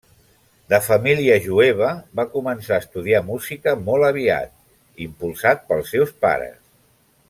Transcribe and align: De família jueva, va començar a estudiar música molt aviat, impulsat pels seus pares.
De 0.73 0.77
família 0.85 1.35
jueva, 1.47 1.91
va 2.21 2.25
començar 2.33 2.75
a 2.79 2.81
estudiar 2.85 3.21
música 3.29 3.77
molt 3.93 4.11
aviat, 4.11 4.59
impulsat 5.09 5.67
pels 5.71 5.97
seus 5.97 6.21
pares. 6.27 6.63